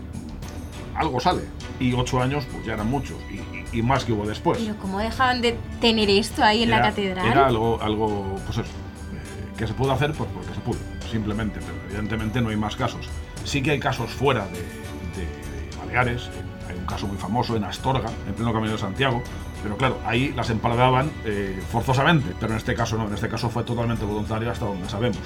algo 0.95 1.19
sale. 1.19 1.41
Y 1.81 1.91
ocho 1.93 2.21
años, 2.21 2.45
pues 2.49 2.65
ya 2.65 2.75
eran 2.75 2.89
muchos. 2.89 3.17
Y, 3.29 3.35
y- 3.35 3.63
y 3.73 3.81
más 3.81 4.05
que 4.05 4.13
hubo 4.13 4.25
después. 4.25 4.59
Pero 4.61 4.77
¿cómo 4.77 4.99
dejaban 4.99 5.41
de 5.41 5.57
tener 5.81 6.09
esto 6.09 6.43
ahí 6.43 6.63
en 6.63 6.69
la 6.69 6.81
catedral? 6.81 7.25
Era 7.27 7.47
algo, 7.47 7.81
algo 7.81 8.35
pues 8.45 8.59
eso, 8.59 8.61
eh, 8.69 9.53
que 9.57 9.65
se 9.67 9.73
pudo 9.73 9.91
hacer 9.91 10.13
pues 10.13 10.29
porque 10.33 10.53
se 10.53 10.59
pudo, 10.61 10.77
simplemente. 11.13 11.59
Pero 11.61 11.73
evidentemente 11.87 12.41
no 12.41 12.49
hay 12.49 12.57
más 12.57 12.75
casos. 12.75 13.07
Sí 13.45 13.61
que 13.61 13.71
hay 13.71 13.79
casos 13.79 14.09
fuera 14.11 14.45
de, 14.47 14.59
de- 14.59 15.69
de 15.71 15.77
Baleares. 15.79 16.29
Hay 16.69 16.75
un 16.77 16.85
caso 16.85 17.07
muy 17.07 17.17
famoso 17.17 17.55
en 17.55 17.63
Astorga, 17.63 18.09
en 18.27 18.33
pleno 18.33 18.51
camino 18.51 18.73
de 18.73 18.77
Santiago. 18.79 19.21
Pero 19.61 19.77
claro, 19.77 19.97
ahí 20.05 20.33
las 20.35 20.49
empaladaban 20.49 21.09
eh, 21.23 21.61
forzosamente. 21.71 22.33
Pero 22.39 22.51
en 22.53 22.57
este 22.57 22.73
caso 22.75 22.97
no, 22.97 23.07
en 23.07 23.13
este 23.13 23.29
caso 23.29 23.49
fue 23.49 23.63
totalmente 23.63 24.03
voluntario 24.05 24.51
hasta 24.51 24.65
donde 24.65 24.89
sabemos. 24.89 25.21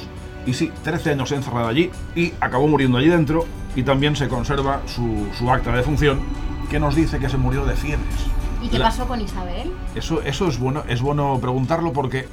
Y 0.46 0.54
sí, 0.54 0.72
13 0.84 1.12
años 1.12 1.32
encerrada 1.32 1.70
allí 1.70 1.90
y 2.16 2.34
acabó 2.40 2.68
muriendo 2.68 2.98
allí 3.00 3.08
dentro. 3.10 3.46
Y 3.76 3.84
también 3.84 4.16
se 4.16 4.28
conserva 4.28 4.82
su, 4.88 5.28
su 5.38 5.50
acta 5.52 5.72
de 5.72 5.84
función 5.84 6.20
que 6.70 6.80
nos 6.80 6.96
dice 6.96 7.18
que 7.20 7.30
se 7.30 7.38
murió 7.38 7.66
de 7.66 7.76
fiebres. 7.76 8.16
¿Y 8.62 8.68
qué 8.70 8.80
La- 8.80 8.86
pasó 8.86 9.08
con 9.08 9.22
Isabel? 9.22 9.72
eso, 9.96 10.22
eso 10.24 10.48
es 10.48 10.60
bueno, 10.60 10.84
es 10.88 11.02
bueno 11.02 11.38
preguntarlo 11.40 11.94
porque 11.94 12.28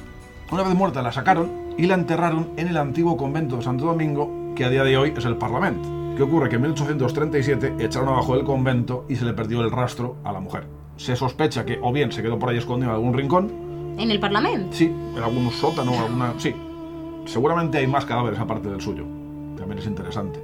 una 0.51 0.63
vez 0.63 0.73
muerta 0.73 1.01
la 1.03 1.11
sacaron 1.11 1.51
y 1.77 1.85
la 1.87 1.95
enterraron 1.95 2.49
en 2.57 2.67
el 2.67 2.77
antiguo 2.77 3.17
convento 3.17 3.57
de 3.57 3.63
Santo 3.63 3.85
Domingo, 3.85 4.53
que 4.55 4.65
a 4.65 4.69
día 4.69 4.83
de 4.83 4.97
hoy 4.97 5.13
es 5.15 5.25
el 5.25 5.37
Parlamento. 5.37 5.89
¿Qué 6.15 6.23
ocurre? 6.23 6.47
Que 6.49 6.55
en 6.55 6.61
1837 6.61 7.75
echaron 7.79 8.07
abajo 8.09 8.35
el 8.35 8.43
convento 8.45 9.05
y 9.09 9.15
se 9.15 9.25
le 9.25 9.33
perdió 9.33 9.61
el 9.61 9.71
rastro 9.71 10.15
a 10.23 10.31
la 10.31 10.39
mujer. 10.39 10.65
Se 10.95 11.15
sospecha 11.15 11.65
que 11.65 11.77
o 11.81 11.91
bien 11.91 12.11
se 12.11 12.21
quedó 12.23 12.39
por 12.39 12.49
ahí 12.49 12.57
escondido 12.57 12.91
en 12.91 12.95
algún 12.95 13.13
rincón, 13.13 13.51
¿En 13.97 14.11
el 14.11 14.19
Parlamento? 14.19 14.69
sí, 14.71 14.85
en 14.85 15.23
algún 15.23 15.51
sótano, 15.51 15.91
alguna... 15.97 16.33
sí. 16.37 16.53
Seguramente 17.25 17.77
hay 17.79 17.87
más 17.87 18.05
cadáveres 18.05 18.39
aparte 18.39 18.69
del 18.69 18.81
suyo. 18.81 19.03
También 19.57 19.79
es 19.79 19.87
interesante. 19.87 20.41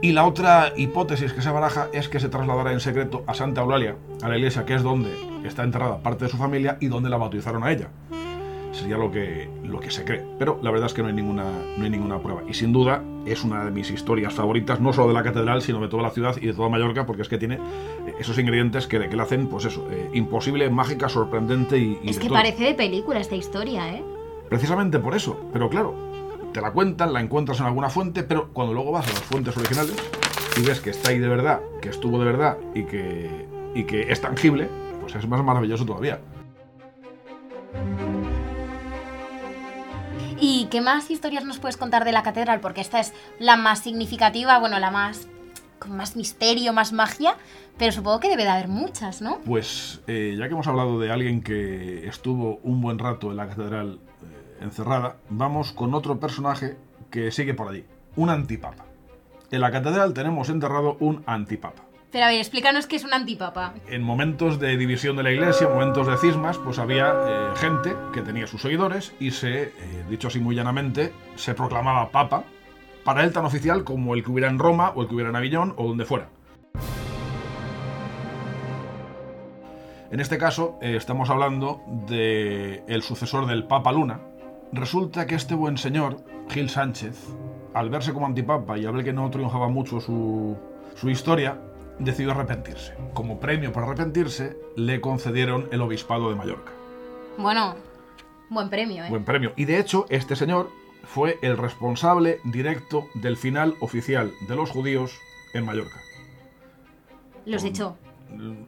Y 0.00 0.12
la 0.12 0.26
otra 0.26 0.72
hipótesis 0.76 1.32
que 1.32 1.42
se 1.42 1.50
baraja 1.50 1.88
es 1.92 2.08
que 2.08 2.20
se 2.20 2.28
trasladara 2.28 2.72
en 2.72 2.80
secreto 2.80 3.24
a 3.26 3.34
Santa 3.34 3.62
Eulalia, 3.62 3.96
a 4.22 4.28
la 4.28 4.36
iglesia 4.36 4.64
que 4.64 4.74
es 4.74 4.82
donde 4.82 5.10
está 5.44 5.64
enterrada 5.64 5.98
parte 5.98 6.24
de 6.24 6.30
su 6.30 6.36
familia 6.36 6.76
y 6.80 6.88
donde 6.88 7.08
la 7.10 7.16
bautizaron 7.16 7.62
a 7.64 7.72
ella. 7.72 7.88
Sería 8.74 8.96
lo 8.98 9.10
que, 9.10 9.48
lo 9.62 9.78
que 9.78 9.90
se 9.90 10.04
cree. 10.04 10.24
Pero 10.38 10.58
la 10.60 10.70
verdad 10.72 10.86
es 10.86 10.94
que 10.94 11.00
no 11.02 11.08
hay, 11.08 11.14
ninguna, 11.14 11.44
no 11.76 11.84
hay 11.84 11.90
ninguna 11.90 12.18
prueba. 12.18 12.42
Y 12.48 12.54
sin 12.54 12.72
duda 12.72 13.02
es 13.24 13.44
una 13.44 13.64
de 13.64 13.70
mis 13.70 13.88
historias 13.90 14.34
favoritas, 14.34 14.80
no 14.80 14.92
solo 14.92 15.08
de 15.08 15.14
la 15.14 15.22
catedral, 15.22 15.62
sino 15.62 15.80
de 15.80 15.86
toda 15.88 16.02
la 16.02 16.10
ciudad 16.10 16.34
y 16.40 16.46
de 16.46 16.52
toda 16.54 16.68
Mallorca, 16.68 17.06
porque 17.06 17.22
es 17.22 17.28
que 17.28 17.38
tiene 17.38 17.54
eh, 17.54 18.14
esos 18.18 18.36
ingredientes 18.38 18.88
que, 18.88 19.08
que 19.08 19.16
la 19.16 19.22
hacen, 19.22 19.46
pues 19.46 19.64
eso, 19.66 19.86
eh, 19.92 20.10
imposible, 20.12 20.68
mágica, 20.70 21.08
sorprendente 21.08 21.78
y, 21.78 21.98
y 22.02 22.10
Es 22.10 22.16
de 22.16 22.22
que 22.22 22.28
todo. 22.28 22.36
parece 22.38 22.64
de 22.64 22.74
película 22.74 23.20
esta 23.20 23.36
historia, 23.36 23.94
¿eh? 23.94 24.02
Precisamente 24.48 24.98
por 24.98 25.14
eso. 25.14 25.38
Pero 25.52 25.68
claro, 25.70 25.94
te 26.52 26.60
la 26.60 26.72
cuentan, 26.72 27.12
la 27.12 27.20
encuentras 27.20 27.60
en 27.60 27.66
alguna 27.66 27.88
fuente, 27.90 28.24
pero 28.24 28.48
cuando 28.52 28.74
luego 28.74 28.90
vas 28.90 29.06
a 29.06 29.10
las 29.10 29.22
fuentes 29.22 29.56
originales 29.56 29.94
y 30.60 30.66
ves 30.66 30.80
que 30.80 30.90
está 30.90 31.10
ahí 31.10 31.20
de 31.20 31.28
verdad, 31.28 31.60
que 31.80 31.90
estuvo 31.90 32.18
de 32.18 32.24
verdad 32.24 32.58
y 32.74 32.82
que, 32.84 33.46
y 33.74 33.84
que 33.84 34.10
es 34.12 34.20
tangible, 34.20 34.68
pues 35.00 35.14
es 35.14 35.28
más 35.28 35.42
maravilloso 35.44 35.86
todavía. 35.86 36.18
¿Y 40.46 40.66
qué 40.66 40.82
más 40.82 41.10
historias 41.10 41.46
nos 41.46 41.58
puedes 41.58 41.78
contar 41.78 42.04
de 42.04 42.12
la 42.12 42.22
catedral? 42.22 42.60
Porque 42.60 42.82
esta 42.82 43.00
es 43.00 43.14
la 43.38 43.56
más 43.56 43.78
significativa, 43.78 44.58
bueno, 44.58 44.78
la 44.78 44.90
más 44.90 45.26
con 45.78 45.96
más 45.96 46.16
misterio, 46.16 46.74
más 46.74 46.92
magia, 46.92 47.38
pero 47.78 47.92
supongo 47.92 48.20
que 48.20 48.28
debe 48.28 48.42
de 48.42 48.50
haber 48.50 48.68
muchas, 48.68 49.22
¿no? 49.22 49.38
Pues 49.46 50.02
eh, 50.06 50.36
ya 50.38 50.46
que 50.46 50.52
hemos 50.52 50.66
hablado 50.66 51.00
de 51.00 51.10
alguien 51.10 51.42
que 51.42 52.06
estuvo 52.06 52.60
un 52.62 52.82
buen 52.82 52.98
rato 52.98 53.30
en 53.30 53.38
la 53.38 53.48
catedral 53.48 54.00
eh, 54.22 54.64
encerrada, 54.64 55.16
vamos 55.30 55.72
con 55.72 55.94
otro 55.94 56.20
personaje 56.20 56.76
que 57.10 57.30
sigue 57.30 57.54
por 57.54 57.68
allí, 57.70 57.86
un 58.14 58.28
antipapa. 58.28 58.84
En 59.50 59.62
la 59.62 59.70
catedral 59.70 60.12
tenemos 60.12 60.50
enterrado 60.50 60.98
un 61.00 61.22
antipapa. 61.24 61.84
Pero 62.14 62.26
a 62.26 62.28
ver, 62.28 62.38
explícanos 62.38 62.86
qué 62.86 62.94
es 62.94 63.02
un 63.02 63.12
antipapa. 63.12 63.74
En 63.88 64.00
momentos 64.00 64.60
de 64.60 64.76
división 64.76 65.16
de 65.16 65.24
la 65.24 65.32
iglesia, 65.32 65.68
momentos 65.68 66.06
de 66.06 66.16
cismas, 66.16 66.58
pues 66.58 66.78
había 66.78 67.12
eh, 67.12 67.48
gente 67.56 67.96
que 68.12 68.22
tenía 68.22 68.46
sus 68.46 68.62
seguidores 68.62 69.12
y 69.18 69.32
se, 69.32 69.72
dicho 70.08 70.28
así 70.28 70.38
muy 70.38 70.54
llanamente, 70.54 71.12
se 71.34 71.54
proclamaba 71.54 72.10
papa 72.10 72.44
para 73.02 73.24
él 73.24 73.32
tan 73.32 73.44
oficial 73.44 73.82
como 73.82 74.14
el 74.14 74.22
que 74.22 74.30
hubiera 74.30 74.48
en 74.48 74.60
Roma 74.60 74.92
o 74.94 75.02
el 75.02 75.08
que 75.08 75.14
hubiera 75.16 75.30
en 75.30 75.34
Avillón 75.34 75.74
o 75.76 75.88
donde 75.88 76.04
fuera. 76.04 76.28
En 80.12 80.20
este 80.20 80.38
caso 80.38 80.78
eh, 80.82 80.94
estamos 80.94 81.30
hablando 81.30 81.82
del 82.06 82.84
el 82.86 83.02
sucesor 83.02 83.46
del 83.46 83.64
Papa 83.64 83.90
Luna. 83.90 84.20
Resulta 84.70 85.26
que 85.26 85.34
este 85.34 85.56
buen 85.56 85.78
señor, 85.78 86.18
Gil 86.48 86.70
Sánchez, 86.70 87.18
al 87.74 87.90
verse 87.90 88.12
como 88.12 88.26
antipapa 88.26 88.78
y 88.78 88.86
al 88.86 88.92
ver 88.92 89.04
que 89.04 89.12
no 89.12 89.28
triunfaba 89.30 89.66
mucho 89.66 90.00
su, 90.00 90.56
su 90.94 91.10
historia, 91.10 91.58
decidió 91.98 92.32
arrepentirse. 92.32 92.94
Como 93.12 93.40
premio 93.40 93.72
por 93.72 93.84
arrepentirse, 93.84 94.56
le 94.76 95.00
concedieron 95.00 95.68
el 95.72 95.80
obispado 95.80 96.30
de 96.30 96.36
Mallorca. 96.36 96.72
Bueno, 97.38 97.74
buen 98.50 98.70
premio, 98.70 99.04
¿eh? 99.04 99.10
Buen 99.10 99.24
premio. 99.24 99.52
Y 99.56 99.64
de 99.64 99.78
hecho, 99.78 100.06
este 100.08 100.36
señor 100.36 100.70
fue 101.04 101.38
el 101.42 101.56
responsable 101.56 102.40
directo 102.44 103.06
del 103.14 103.36
final 103.36 103.74
oficial 103.80 104.32
de 104.48 104.56
los 104.56 104.70
judíos 104.70 105.18
en 105.52 105.64
Mallorca. 105.64 106.00
Los 107.46 107.64
echó. 107.64 107.96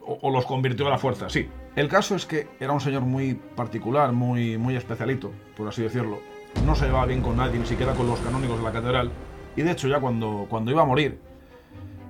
O, 0.04 0.30
los 0.30 0.46
convirtió 0.46 0.86
a 0.86 0.90
la 0.90 0.98
fuerza, 0.98 1.28
sí. 1.28 1.48
El 1.74 1.88
caso 1.88 2.14
es 2.14 2.26
que 2.26 2.46
era 2.60 2.72
un 2.72 2.80
señor 2.80 3.02
muy 3.02 3.34
particular, 3.34 4.12
muy, 4.12 4.58
muy 4.58 4.76
especialito, 4.76 5.32
por 5.56 5.68
así 5.68 5.82
decirlo. 5.82 6.20
No 6.64 6.74
se 6.74 6.86
llevaba 6.86 7.06
bien 7.06 7.20
con 7.20 7.36
nadie, 7.36 7.58
ni 7.58 7.66
siquiera 7.66 7.94
con 7.94 8.06
los 8.06 8.20
canónigos 8.20 8.58
de 8.58 8.64
la 8.64 8.72
catedral. 8.72 9.10
Y 9.56 9.62
de 9.62 9.72
hecho, 9.72 9.88
ya 9.88 9.98
cuando, 9.98 10.46
cuando 10.48 10.70
iba 10.70 10.82
a 10.82 10.86
morir, 10.86 11.18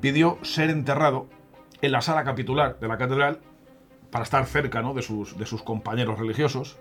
pidió 0.00 0.38
ser 0.42 0.70
enterrado 0.70 1.26
en 1.82 1.92
la 1.92 2.00
sala 2.00 2.24
capitular 2.24 2.78
de 2.78 2.88
la 2.88 2.98
catedral 2.98 3.40
para 4.10 4.24
estar 4.24 4.46
cerca 4.46 4.82
¿no? 4.82 4.94
de, 4.94 5.02
sus, 5.02 5.36
de 5.38 5.46
sus 5.46 5.62
compañeros 5.62 6.18
religiosos 6.18 6.78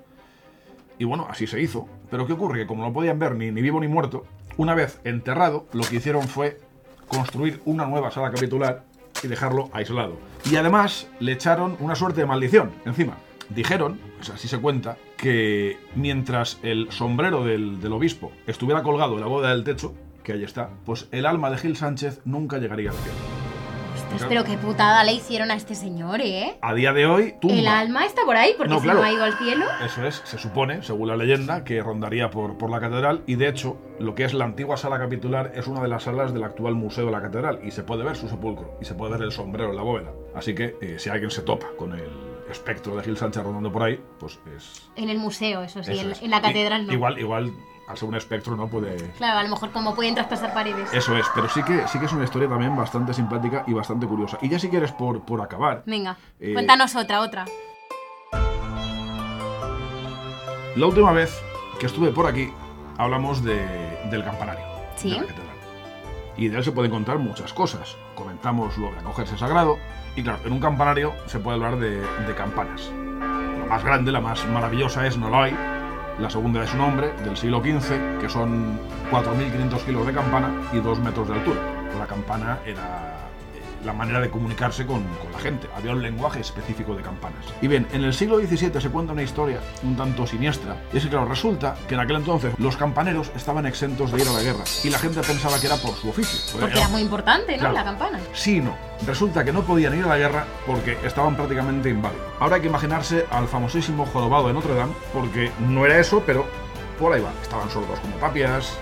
y 0.98 1.04
bueno, 1.04 1.28
así 1.30 1.48
se 1.48 1.62
hizo. 1.62 1.88
Pero 2.10 2.26
¿qué 2.26 2.34
ocurre? 2.34 2.60
Que 2.60 2.68
como 2.68 2.84
no 2.84 2.94
podían 2.94 3.20
ver 3.20 3.36
ni, 3.36 3.52
ni 3.52 3.62
vivo 3.62 3.80
ni 3.80 3.88
muerto, 3.88 4.26
una 4.58 4.76
vez 4.76 5.00
enterrado, 5.04 5.66
lo 5.74 5.84
que 5.84 5.98
hicieron 5.98 6.28
fue 6.28 6.60
construir 7.08 7.62
una 7.66 7.86
nueva 7.86 8.12
sala 8.12 8.32
capitular 8.32 8.84
y 9.24 9.28
dejarlo 9.28 9.70
aislado. 9.74 10.18
Y 10.50 10.56
además 10.56 11.08
le 11.20 11.34
echaron 11.34 11.78
una 11.80 11.96
suerte 11.96 12.22
de 12.22 12.28
maldición 12.28 12.72
encima. 12.86 13.18
Dijeron, 13.50 14.00
pues 14.18 14.30
así 14.30 14.48
se 14.48 14.60
cuenta, 14.60 14.98
que 15.18 15.78
mientras 15.96 16.60
el 16.64 16.92
sombrero 16.92 17.44
del, 17.44 17.80
del 17.80 17.94
obispo 17.94 18.32
estuviera 18.48 18.82
colgado 18.82 19.16
en 19.16 19.22
la 19.22 19.28
boda 19.28 19.50
del 19.50 19.64
techo, 19.64 19.94
que 20.26 20.34
ahí 20.34 20.44
está, 20.44 20.70
pues 20.86 21.08
el 21.12 21.26
alma 21.26 21.50
de 21.50 21.58
Gil 21.58 21.78
Sánchez 21.78 22.22
nunca 22.26 22.58
llegaría 22.58 22.90
al 22.90 22.98
cielo. 22.98 23.18
Pero 24.30 24.44
qué 24.44 24.58
putada 24.58 25.04
le 25.04 25.14
hicieron 25.14 25.52
a 25.52 25.56
este 25.56 25.76
señor, 25.76 26.22
¿eh? 26.22 26.58
A 26.62 26.74
día 26.74 26.94
de 26.94 27.06
hoy, 27.06 27.36
El 27.44 27.68
alma 27.68 28.06
está 28.06 28.24
por 28.24 28.36
ahí, 28.38 28.54
porque 28.58 28.74
no, 28.74 28.80
si 28.80 28.88
no 28.88 29.04
ha 29.04 29.12
ido 29.12 29.24
al 29.24 29.38
cielo. 29.38 29.66
Eso 29.84 30.06
es, 30.06 30.22
se 30.24 30.38
supone, 30.38 30.84
según 30.84 31.10
la 31.10 31.18
leyenda, 31.18 31.64
que 31.64 31.82
rondaría 31.82 32.30
por, 32.30 32.58
por 32.58 32.70
la 32.70 32.80
catedral. 32.80 33.24
Y 33.28 33.36
de 33.36 33.50
hecho, 33.50 33.78
lo 34.00 34.16
que 34.16 34.24
es 34.24 34.34
la 34.34 34.46
antigua 34.46 34.78
sala 34.78 35.00
capitular 35.00 35.52
es 35.56 35.68
una 35.68 35.82
de 35.82 35.90
las 35.90 36.04
salas 36.04 36.34
del 36.34 36.44
actual 36.44 36.76
museo 36.76 37.06
de 37.06 37.12
la 37.12 37.22
catedral. 37.22 37.60
Y 37.64 37.72
se 37.72 37.84
puede 37.84 38.04
ver 38.04 38.16
su 38.16 38.30
sepulcro. 38.30 38.78
Y 38.82 38.86
se 38.86 38.96
puede 38.96 39.14
ver 39.14 39.22
el 39.22 39.32
sombrero 39.32 39.72
en 39.72 39.76
la 39.76 39.84
bóveda. 39.84 40.14
Así 40.34 40.56
que, 40.56 40.76
eh, 40.82 40.96
si 40.98 41.10
alguien 41.10 41.32
se 41.32 41.42
topa 41.42 41.68
con 41.78 41.94
el 41.94 42.10
espectro 42.50 42.96
de 42.96 43.04
Gil 43.04 43.18
Sánchez 43.18 43.44
rondando 43.44 43.72
por 43.72 43.84
ahí, 43.84 44.00
pues 44.20 44.40
es. 44.56 44.90
En 44.96 45.10
el 45.10 45.18
museo, 45.18 45.62
eso 45.64 45.84
sí, 45.84 46.00
en, 46.22 46.32
la 46.32 46.42
catedral 46.42 46.88
no. 46.88 46.94
Igual, 46.94 47.20
igual 47.20 47.52
al 47.88 47.98
ser 47.98 48.10
un 48.10 48.16
espectro 48.16 48.56
no 48.56 48.68
puede... 48.68 49.12
Claro, 49.12 49.40
a 49.40 49.44
lo 49.44 49.50
mejor 49.50 49.72
como 49.72 49.94
pueden 49.94 50.16
traspasar 50.16 50.54
paredes. 50.54 50.92
Eso 50.94 51.16
es, 51.16 51.26
pero 51.36 51.48
sí 51.50 51.62
que, 51.64 51.88
sí 51.88 52.00
que 52.00 52.06
es 52.06 52.14
una 52.14 52.24
historia 52.24 52.50
también 52.50 52.76
bastante 52.76 53.14
simpática 53.14 53.64
y 53.68 53.74
bastante 53.74 54.08
curiosa. 54.08 54.38
Y 54.42 54.50
ya 54.50 54.60
si 54.60 54.70
quieres 54.70 54.92
por, 54.92 55.22
por 55.24 55.42
acabar... 55.42 55.84
Venga, 55.86 56.18
eh, 56.40 56.54
cuéntanos 56.54 56.96
otra, 56.96 57.22
otra. 57.22 57.46
La 60.76 60.86
última 60.88 61.12
vez 61.12 61.42
que 61.80 61.86
estuve 61.86 62.12
por 62.12 62.26
aquí 62.28 62.52
hablamos 62.98 63.44
de, 63.44 63.66
del 64.10 64.24
campanario. 64.24 64.66
Sí. 64.96 65.20
y 66.38 66.48
de 66.48 66.58
él 66.58 66.64
se 66.64 66.72
pueden 66.72 66.92
contar 66.92 67.20
muchas 67.20 67.54
cosas. 67.54 67.98
Comentamos 68.16 68.78
lo 68.78 68.92
de 68.92 69.00
acogerse 69.00 69.38
sagrado. 69.38 69.78
Y 70.16 70.24
claro, 70.24 70.40
en 70.46 70.54
un 70.54 70.60
campanario 70.60 71.14
se 71.28 71.40
puede 71.40 71.56
hablar 71.56 71.78
de, 71.78 72.00
de 72.00 72.36
campanas. 72.36 72.90
La 73.60 73.66
más 73.68 73.84
grande, 73.84 74.12
la 74.12 74.22
más 74.22 74.46
maravillosa 74.48 75.06
es 75.06 75.18
Noloy, 75.18 75.56
la 76.20 76.30
segunda 76.30 76.62
de 76.62 76.68
su 76.68 76.78
nombre, 76.78 77.14
del 77.24 77.36
siglo 77.36 77.60
XV, 77.60 78.20
que 78.20 78.30
son 78.30 78.80
4.500 79.12 79.86
kilos 79.86 80.08
de 80.08 80.14
campana 80.14 80.50
y 80.72 80.80
2 80.80 81.00
metros 81.00 81.28
de 81.28 81.34
altura. 81.34 81.60
La 81.98 82.08
campana 82.08 82.60
era 82.66 83.30
la 83.86 83.94
manera 83.94 84.20
de 84.20 84.30
comunicarse 84.30 84.86
con, 84.86 85.06
la 85.32 85.40
gente. 85.40 85.68
Había 85.76 85.92
un 85.92 86.02
lenguaje 86.02 86.40
específico 86.40 86.96
de 86.96 87.04
campanas. 87.04 87.46
Y 87.62 87.68
bien, 87.68 87.88
en 87.94 88.04
el 88.04 88.14
siglo 88.14 88.40
XVII 88.40 88.82
se 88.82 88.90
cuenta 88.90 89.14
una 89.14 89.24
historia 89.24 89.60
un 89.84 89.96
tanto 89.96 90.26
siniestra. 90.26 90.78
Y 90.94 90.98
es 90.98 91.04
que, 91.04 91.10
claro, 91.10 91.26
resulta 91.26 91.76
que 91.88 91.94
en 91.94 92.00
aquel 92.00 92.18
entonces 92.18 92.54
los 92.58 92.78
campaneros 92.78 93.32
estaban 93.36 93.66
exentos 93.66 94.12
de 94.12 94.22
ir 94.22 94.28
a 94.28 94.34
la 94.34 94.42
guerra. 94.42 94.64
Y 94.84 94.90
la 94.90 95.00
gente 95.00 95.22
pensaba 95.22 95.60
que 95.60 95.68
era 95.68 95.78
por 95.78 95.96
su 95.96 96.10
oficio. 96.10 96.40
Porque 96.60 96.78
era, 96.78 96.88
muy 96.90 97.02
importante, 97.02 97.58
¿no? 97.58 97.72
la 97.72 97.84
campana. 97.84 98.20
Sí, 98.34 98.62
no. 98.62 98.76
Resulta 99.06 99.44
que 99.44 99.52
no 99.52 99.64
podían 99.64 99.98
ir 99.98 100.06
a 100.06 100.08
la 100.08 100.18
guerra 100.18 100.46
porque 100.66 100.98
estaban 101.04 101.36
prácticamente 101.36 101.90
inválidos. 101.90 102.26
Ahora 102.40 102.56
hay 102.56 102.62
que 102.62 102.68
imaginarse 102.68 103.26
al 103.30 103.48
famosísimo 103.48 104.06
jorobado 104.06 104.48
de 104.48 104.54
Notre 104.54 104.76
Dame, 104.76 104.94
porque 105.14 105.52
no 105.60 105.86
era 105.86 106.00
eso, 106.00 106.24
pero 106.26 106.46
por 107.00 107.14
ahí 107.14 107.22
va. 107.22 107.32
Estaban 107.42 107.70
sordos 107.70 108.00
como 108.00 108.16
papias, 108.18 108.78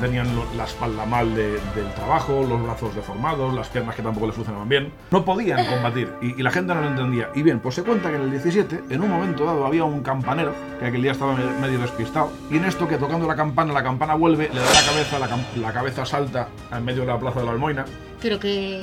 tenían 0.00 0.28
la 0.56 0.64
espalda 0.64 1.04
mal 1.04 1.34
del 1.34 1.92
trabajo, 1.94 2.44
los 2.48 2.62
brazos 2.62 2.94
deformados, 2.94 3.54
las 3.54 3.68
piernas 3.68 3.94
que 3.94 4.02
tampoco 4.02 4.26
les 4.26 4.34
funcionaban 4.34 4.68
bien. 4.68 4.92
No 5.10 5.24
podían 5.24 5.64
combatir 5.66 6.12
y, 6.20 6.42
la 6.42 6.50
gente 6.50 6.74
no 6.74 6.80
lo 6.80 6.88
entendía. 6.88 7.30
Y 7.34 7.42
bien, 7.42 7.60
pues 7.60 7.74
se 7.74 7.82
cuenta 7.82 8.10
que 8.10 8.16
en 8.16 8.22
el 8.22 8.30
17, 8.30 8.84
en 8.90 9.02
un 9.02 9.10
momento 9.10 9.44
dado, 9.44 9.66
había 9.66 9.84
un 9.84 10.02
campanero 10.02 10.54
que 10.78 10.86
aquel 10.86 11.02
día 11.02 11.12
estaba 11.12 11.34
medio 11.34 11.78
despistado. 11.78 12.32
Y 12.50 12.56
en 12.56 12.64
esto 12.64 12.86
que 12.88 12.96
tocando 12.96 13.26
la 13.26 13.36
campana, 13.36 13.72
la 13.72 13.82
campana 13.82 14.14
vuelve, 14.14 14.48
le 14.52 14.60
da 14.60 14.72
la 14.72 14.82
cabeza, 14.86 15.18
la, 15.60 15.72
cabeza 15.72 16.06
salta 16.06 16.48
en 16.72 16.84
medio 16.84 17.02
de 17.02 17.08
la 17.08 17.18
plaza 17.18 17.40
de 17.40 17.46
la 17.46 17.52
Almoina. 17.52 17.84
Creo 18.20 18.38
que 18.38 18.82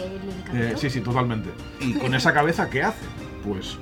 le 0.54 0.72
eh, 0.72 0.78
Sí, 0.78 0.90
sí, 0.90 1.02
totalmente. 1.02 1.50
Y 1.80 1.94
con 1.94 2.14
esa 2.14 2.34
cabeza, 2.34 2.70
¿qué 2.70 2.84
hace? 2.84 3.06
Pues 3.44 3.78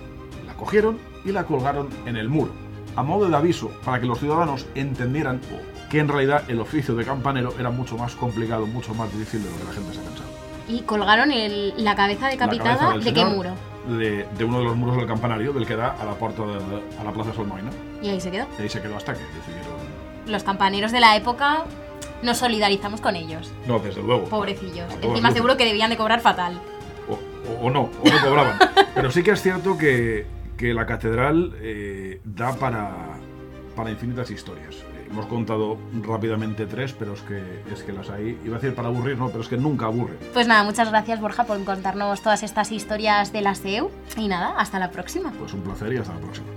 la 0.45 0.53
cogieron 0.53 0.97
y 1.25 1.31
la 1.31 1.43
colgaron 1.45 1.89
en 2.05 2.17
el 2.17 2.29
muro. 2.29 2.51
A 2.95 3.03
modo 3.03 3.27
de 3.27 3.35
aviso, 3.35 3.71
para 3.83 3.99
que 3.99 4.05
los 4.05 4.19
ciudadanos 4.19 4.67
entendieran 4.75 5.41
que 5.93 5.99
en 5.99 6.07
realidad 6.07 6.43
el 6.47 6.59
oficio 6.59 6.95
de 6.95 7.05
campanero 7.05 7.53
era 7.59 7.69
mucho 7.69 7.95
más 7.95 8.15
complicado, 8.15 8.65
mucho 8.65 8.95
más 8.95 9.15
difícil 9.15 9.43
de 9.43 9.51
lo 9.51 9.57
que 9.57 9.63
la 9.63 9.73
gente 9.73 9.93
se 9.93 9.99
pensaba. 9.99 10.29
¿Y 10.67 10.81
colgaron 10.81 11.29
la 11.77 11.95
cabeza 11.95 12.29
decapitada 12.29 12.97
de 12.97 13.13
qué 13.13 13.23
muro? 13.23 13.51
De, 13.87 14.25
uno 14.43 14.57
de 14.57 14.63
los 14.63 14.75
muros 14.75 14.97
del 14.97 15.05
campanario, 15.05 15.53
del 15.53 15.67
que 15.67 15.75
da 15.75 15.91
a 15.91 16.03
la 16.03 16.13
puerta 16.13 16.41
de, 16.47 16.81
a 16.99 17.03
la 17.03 17.11
plaza 17.11 17.31
Solmoina. 17.31 17.69
¿Y 18.01 18.09
ahí 18.09 18.19
se 18.19 18.31
quedó? 18.31 18.47
Y 18.57 18.63
ahí 18.63 18.69
se 18.69 18.81
quedó 18.81 18.97
hasta 18.97 19.13
que 19.13 19.19
decidieron... 19.19 19.71
Los 20.25 20.43
campaneros 20.43 20.91
de 20.91 20.99
la 20.99 21.15
época 21.15 21.65
nos 22.23 22.37
solidarizamos 22.39 22.99
con 22.99 23.15
ellos. 23.15 23.53
No, 23.67 23.77
desde 23.77 24.01
luego. 24.01 24.23
Pobrecillos. 24.23 24.91
Encima 24.99 25.29
seguro 25.29 25.57
que 25.57 25.65
debían 25.65 25.91
de 25.91 25.97
cobrar 25.97 26.21
fatal. 26.21 26.59
O, 27.61 27.69
no, 27.69 27.81
o 27.81 28.09
no 28.09 28.21
cobraban. 28.25 28.57
Pero 28.95 29.11
sí 29.11 29.21
que 29.21 29.29
es 29.29 29.43
cierto 29.43 29.77
que, 29.77 30.25
que 30.57 30.73
la 30.73 30.87
catedral 30.87 31.53
eh, 31.61 32.19
da 32.23 32.55
para, 32.55 32.89
para 33.75 33.91
infinitas 33.91 34.31
historias. 34.31 34.77
Hemos 35.13 35.27
contado 35.27 35.77
rápidamente 36.01 36.65
tres, 36.65 36.91
pero 36.97 37.13
es 37.13 37.21
que, 37.21 37.61
es 37.71 37.83
que 37.83 37.93
las 37.93 38.09
hay. 38.09 38.35
Iba 38.43 38.57
a 38.57 38.59
decir 38.59 38.73
para 38.73 38.87
aburrir, 38.87 39.15
no, 39.15 39.27
pero 39.27 39.41
es 39.41 39.47
que 39.47 39.57
nunca 39.57 39.85
aburre. 39.85 40.17
Pues 40.33 40.47
nada, 40.47 40.63
muchas 40.63 40.89
gracias 40.89 41.21
Borja 41.21 41.43
por 41.43 41.63
contarnos 41.63 42.23
todas 42.23 42.41
estas 42.41 42.71
historias 42.71 43.31
de 43.31 43.41
la 43.41 43.53
SEU. 43.53 43.91
Y 44.17 44.27
nada, 44.27 44.55
hasta 44.57 44.79
la 44.79 44.89
próxima. 44.89 45.31
Pues 45.37 45.53
un 45.53 45.61
placer 45.61 45.93
y 45.93 45.97
hasta 45.97 46.15
la 46.15 46.19
próxima. 46.19 46.47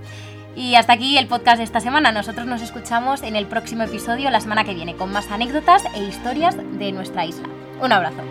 Y 0.57 0.75
hasta 0.75 0.95
aquí 0.95 1.19
el 1.19 1.27
podcast 1.27 1.59
de 1.59 1.65
esta 1.65 1.81
semana. 1.81 2.13
Nosotros 2.13 2.47
nos 2.47 2.63
escuchamos 2.63 3.23
en 3.23 3.37
el 3.37 3.45
próximo 3.45 3.83
episodio 3.83 4.31
la 4.31 4.41
semana 4.41 4.65
que 4.65 4.73
viene 4.73 4.97
con 4.97 5.13
más 5.13 5.31
anécdotas 5.31 5.85
e 5.95 6.05
historias 6.05 6.57
de 6.57 6.93
nuestra 6.93 7.27
isla. 7.27 7.47
Un 7.83 7.93
abrazo. 7.93 8.23